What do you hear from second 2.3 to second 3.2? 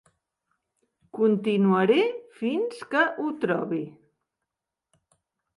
fins que